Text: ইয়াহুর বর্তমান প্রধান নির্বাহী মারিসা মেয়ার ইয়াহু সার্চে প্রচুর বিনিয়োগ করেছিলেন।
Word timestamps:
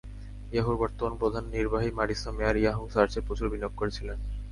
ইয়াহুর 0.51 0.77
বর্তমান 0.77 1.13
প্রধান 1.17 1.43
নির্বাহী 1.55 1.89
মারিসা 1.91 2.29
মেয়ার 2.37 2.55
ইয়াহু 2.59 2.83
সার্চে 2.93 3.19
প্রচুর 3.27 3.47
বিনিয়োগ 3.49 3.73
করেছিলেন। 3.77 4.17